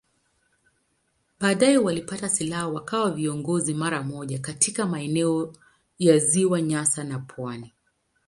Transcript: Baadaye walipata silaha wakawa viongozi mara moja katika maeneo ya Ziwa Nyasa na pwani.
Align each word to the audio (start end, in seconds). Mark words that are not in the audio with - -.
Baadaye 1.39 1.77
walipata 1.77 2.29
silaha 2.29 2.67
wakawa 2.67 3.11
viongozi 3.11 3.73
mara 3.73 4.03
moja 4.03 4.39
katika 4.39 4.85
maeneo 4.85 5.53
ya 5.99 6.17
Ziwa 6.17 6.61
Nyasa 6.61 7.03
na 7.03 7.19
pwani. 7.19 7.73